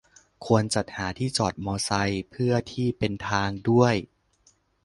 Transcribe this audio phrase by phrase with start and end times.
[0.45, 3.95] ควรจัดหาที่จอดมอไซค์เพื่อที่เป็นทางด้วย